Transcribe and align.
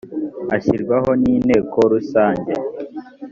ashyirwaho 0.55 1.11
n’inteko 1.21 1.79
rusange 1.91 2.53